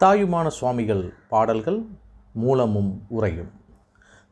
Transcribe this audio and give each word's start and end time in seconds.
தாயுமான 0.00 0.46
சுவாமிகள் 0.46 1.12
பாடல்கள் 1.28 1.86
மூலமும் 2.32 3.02
உரையும் 3.08 3.50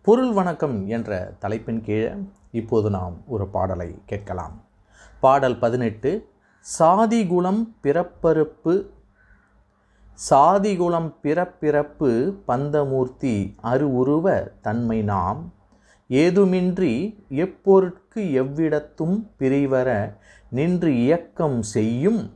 பொருள் 0.03 0.33
வணக்கம் 0.33 0.87
என்ற 0.87 1.37
தலைப்பின் 1.39 1.81
கீழே 1.81 2.15
இப்போது 2.51 2.91
நாம் 2.91 3.23
ஒரு 3.27 3.49
பாடலை 3.49 3.99
கேட்கலாம். 4.07 4.65
பாடல் 5.21 5.59
பதினெட்டு 5.59 6.31
சாதிகுலம் 6.79 7.69
பிறப்பறுப்பு 7.83 8.91
சாதிகுலம் 10.19 11.15
பிறப்பிறப்பு 11.23 12.35
பந்தமூர்த்தி 12.47 13.57
அருவுருவ 13.63 14.51
தன்மை 14.61 15.03
நாம் 15.03 15.53
ஏதுமின்றி 16.09 17.19
எப்பொருட்கு 17.29 18.23
எவ்விடத்தும் 18.43 19.29
பிரிவர 19.39 20.17
நின்று 20.51 20.95
இயக்கம் 20.97 21.63
செய்யும் 21.63 22.33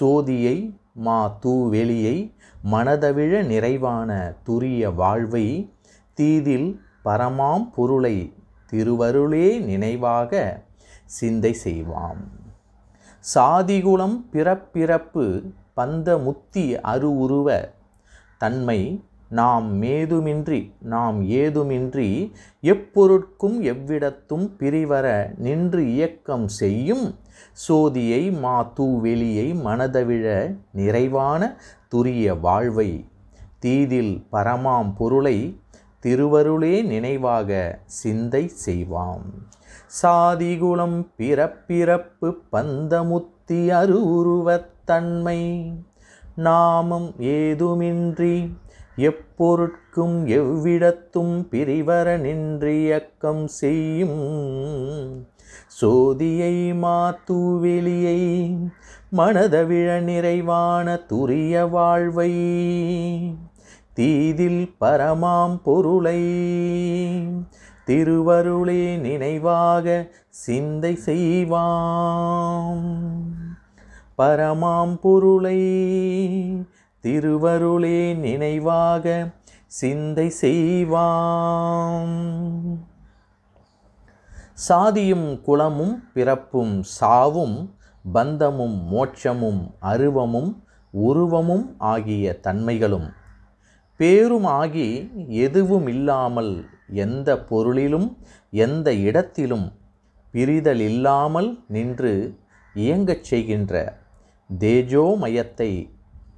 சோதியை 0.00 0.78
மா 0.92 1.38
தூவெளியை 1.44 2.34
மனதவிழ 2.64 3.42
நிறைவான 3.42 4.36
துரிய 4.48 4.94
வாழ்வை 4.94 5.46
தீதில் 6.14 6.80
பரமாம் 7.04 7.70
பொருளை 7.74 8.32
திருவருளே 8.72 9.60
நினைவாக 9.60 10.62
சிந்தை 11.04 11.56
செய்வாம். 11.64 12.20
சாதிகுலம் 13.34 14.24
பிறப்பிறப்பு 14.32 15.24
பந்த 15.76 16.18
முத்தி 16.22 16.74
அருவுருவ 16.82 17.48
தன்மை 18.38 19.02
நாம் 19.28 19.82
மேதுமின்றி 19.82 20.72
நாம் 20.80 21.22
ஏதுமின்றி 21.22 22.32
எப்பொருட்கும் 22.62 23.58
எவ்விடத்தும் 23.62 24.46
பிரிவர 24.58 25.34
நின்று 25.38 25.92
இயக்கம் 25.92 26.48
செய்யும் 26.48 27.14
சோதியை 27.68 28.40
மா 28.40 28.72
தூவெளியை 28.76 29.54
மனதவிழ 29.64 30.56
நிறைவான 30.72 31.42
துரிய 31.94 32.40
வாழ்வை 32.40 32.90
தீதில் 33.58 34.26
பரமாம் 34.32 34.92
பொருளை 34.96 35.60
திருவருளே 36.02 36.82
நினைவாக 36.82 37.78
சிந்தை 37.84 38.50
செய்வாம். 38.66 39.26
சாதிகுலம் 40.02 40.98
பிறப்பிறப்பு 41.18 42.34
பந்தமுத்தி 42.52 43.60
அருவுருவத்தன்மை 43.80 45.40
நாமம் 46.36 47.14
ஏதுமின்றி 47.18 48.36
எப்பொருட்கும் 48.96 50.16
எவ்விடத்தும் 50.26 51.34
பிரிவர 51.50 52.16
நின்றியக்கம் 52.18 53.44
செய்யும். 53.44 54.18
சோதியை 55.80 56.72
மாத்து 56.72 57.58
வெளியை 57.58 58.56
மனதவிழ 59.16 60.00
நிறைவான 60.00 60.98
துரிய 61.08 61.70
வாழ்வை 61.70 62.32
தீதில் 63.92 64.74
பரமாம் 64.80 65.56
பொருளை 65.62 66.22
திருவருளே 67.86 68.96
நினைவாக 68.96 70.06
சிந்தை 70.28 70.98
செய்வாம். 71.06 72.84
பரமாம் 74.18 75.00
பொருளை 75.00 75.60
திருவருளே 77.02 78.14
நினைவாக 78.14 79.30
சிந்தை 79.66 80.28
செய்வாம். 80.28 82.08
சாதியும் 84.68 85.40
குலமும் 85.40 86.02
பிறப்பும் 86.14 86.82
சாவும் 87.00 87.72
பந்தமும் 88.12 88.76
மோட்சமும் 88.92 89.74
அருவமும் 89.80 90.62
உருவமும் 90.92 91.74
ஆகிய 91.78 92.40
தன்மைகளும். 92.42 93.08
பேரும் 93.96 94.44
ஆகி 94.44 95.10
எதுவும் 95.28 95.86
இல்லாமல் 95.86 96.64
எந்த 96.94 97.38
பொருளிலும் 97.38 98.18
எந்த 98.50 98.94
இடத்திலும் 98.94 99.72
பிரிதல் 100.32 100.80
இல்லாமல் 100.80 101.64
நின்று 101.68 102.36
இயங்கச் 102.74 103.24
செய்கின்ற 103.24 103.98
தேஜோமயத்தை 104.60 105.90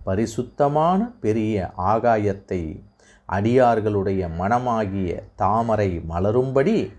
பரிசுத்தமான 0.04 1.10
பெரிய 1.20 1.72
ஆகாயத்தை 1.76 2.82
அடியார்களுடைய 3.28 4.28
மனமாகிய 4.38 5.22
தாமரை 5.36 6.02
மலரும்படி 6.08 6.92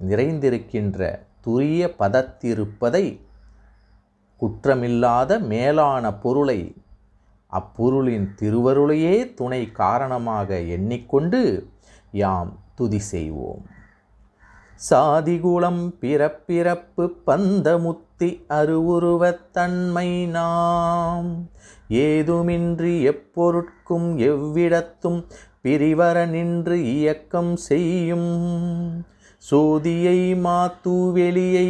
நிறைந்திருக்கின்ற 0.00 1.18
துரிய 1.46 1.94
பதத்திருப்பதை 1.98 3.20
குற்றமில்லாத 4.40 5.40
மேலான 5.40 6.14
பொருளை 6.14 6.74
அப்பொருளின் 7.52 8.28
திருவருளையே 8.40 9.34
துணை 9.34 9.72
காரணமாக 9.72 10.60
எண்ணிக்கொண்டு 10.60 11.68
யாம் 12.12 12.58
துதி 12.74 12.98
செய்வோம். 12.98 13.66
சாதிகுலம் 14.90 15.94
பிறப்பிறப்பு 16.00 17.08
பந்தமுத்தி 17.26 18.42
அருவுருவத்தன்மை 18.48 20.26
நாம். 20.26 21.48
ஏதுமின்றி 21.88 23.02
எப்பொருட்கும் 23.02 24.18
எவ்விடத்தும் 24.18 25.24
பிரிவர 25.62 26.26
நின்று 26.26 26.84
இயக்கம் 26.84 27.56
செய்யும். 27.56 29.06
சோதியை 29.42 30.36
மாத்தூவெளியை 30.44 31.68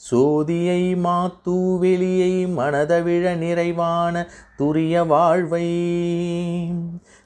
சோதியை 0.00 0.96
மாத்தூவெளியை 1.04 2.32
மனதவிழ 2.56 3.36
நிறைவான 3.36 4.26
துரிய 4.58 5.06
வாழ்வை 5.06 5.68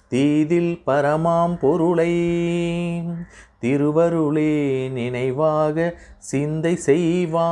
தீதில் 0.09 0.83
பரமாம் 0.87 1.57
பொருளை 1.61 2.13
திருவருளே 3.63 4.91
நினைவாக 4.91 5.95
சிந்தை 6.31 6.79
செய்வாம் 6.87 7.43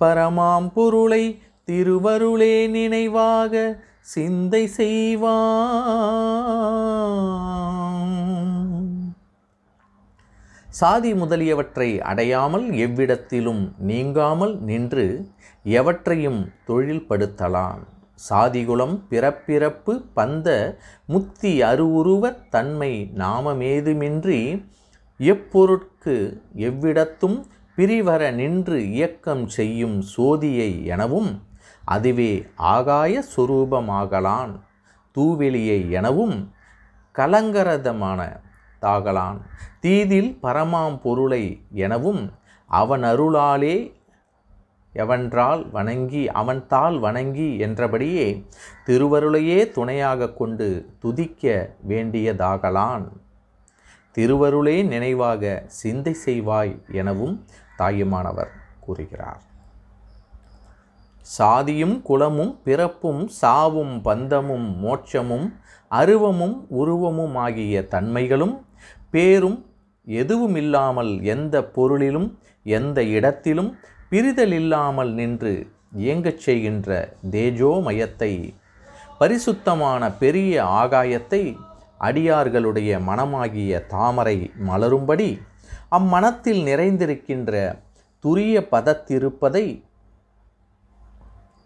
பரமாம் 0.00 0.70
பொருளை 0.74 1.40
திருவருளே 1.68 2.68
நினைவாக 2.68 3.78
சிந்தை 4.14 4.66
செய்வான். 4.78 6.81
சாதி 10.72 11.14
முதலியவற்றை 11.14 12.00
அடையாமல் 12.00 12.66
எவ்விடத்திலும் 12.84 13.62
நீங்காமல் 13.78 14.54
நின்று 14.60 15.04
எவற்றையும் 15.64 16.40
தொழில்படுத்தலாம். 16.66 17.80
சாதிகுலம் 18.30 18.94
பிறப்பிறப்பு 19.08 19.92
பந்த 20.16 20.48
முத்தி 21.06 21.52
அருவுருவத் 21.62 22.48
தன்மை 22.50 22.92
நாமமேதுமின்றி 23.16 24.40
எப்பொருட்கு 25.20 26.14
எவ்விடத்தும் 26.68 27.38
பிரிவர 27.78 28.22
நின்று 28.34 28.78
இயக்கம் 28.90 29.46
செய்யும் 29.48 29.98
சோதியை 30.16 30.84
எனவும் 30.84 31.30
அதுவே 31.84 32.32
ஆகாய 32.56 33.22
சுரூபமாகலான் 33.36 34.54
தூவெளியை 35.16 35.90
எனவும் 35.90 36.36
கலங்கரதமான 37.14 38.20
தாகலான். 38.82 39.38
தீதில் 39.80 40.30
பரமாம் 40.42 40.96
பொருளை 41.02 41.44
எனவும் 41.86 42.22
அவன் 42.70 43.02
அருளாலே 43.02 43.76
எவன்றால் 44.94 45.70
வணங்கி 45.70 46.22
அவன்தால் 46.40 46.98
வணங்கி 46.98 47.48
என்றபடியே 47.58 48.26
திருவருளையே 48.86 49.58
துணையாக 49.70 50.32
கொண்டு 50.32 50.68
துதிக்க 50.98 51.44
வேண்டியதாகலான் 51.88 53.06
திருவருளே 54.14 54.76
நினைவாக 54.84 55.62
சிந்தை 55.66 56.14
செய்வாய் 56.26 56.74
எனவும் 56.92 57.36
தாயுமானவர் 57.76 58.52
கூறுகிறார். 58.80 59.42
சாதியும் 61.30 61.96
குலமும் 62.02 62.52
பிறப்பும் 62.64 63.22
சாவும் 63.40 63.94
பந்தமும் 64.02 64.68
மோட்சமும் 64.80 65.46
அருவமும் 65.90 66.56
உருவமும் 66.74 67.36
ஆகிய 67.36 67.82
தன்மைகளும் 67.90 68.54
பேரும் 69.10 69.58
எதுவும் 70.06 70.56
இல்லாமல் 70.56 71.12
எந்த 71.24 71.56
பொருளிலும் 71.74 72.28
எந்த 72.66 72.98
இடத்திலும் 73.10 73.70
பிரிதல் 74.10 74.52
இல்லாமல் 74.52 75.12
நின்று 75.14 75.52
இயங்கச் 75.96 76.42
செய்கின்ற 76.42 76.90
தேஜோமயத்தை 77.30 78.32
பரிசுத்தமான 79.18 80.02
பெரிய 80.14 80.52
ஆகாயத்தை 80.80 81.42
அடியார்களுடைய 82.00 82.92
மனமாகிய 83.00 83.80
தாமரை 83.88 84.36
மலரும்படி 84.66 85.30
அம்மனத்தில் 85.90 86.62
நிறைந்திருக்கின்ற 86.62 87.52
துரிய 88.24 88.56
பதத்திருப்பதை 88.70 89.66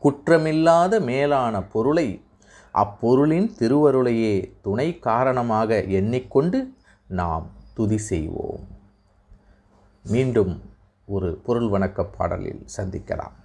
குற்றமில்லாத 0.03 1.01
மேலான 1.01 1.63
பொருளை 1.63 2.09
அப்பொருளின் 2.75 3.49
திருவருளையே 3.59 4.53
துணை 4.63 4.99
காரணமாக 4.99 5.83
எண்ணிக்கொண்டு 5.83 6.59
நாம் 7.09 7.47
துதி 7.75 7.99
செய்வோம். 7.99 8.65
மீண்டும் 10.03 10.55
ஒரு 11.07 11.41
பொருள் 11.47 11.69
வணக்க 11.71 12.07
பாடலில் 12.17 12.63
சந்திக்கலாம். 12.77 13.37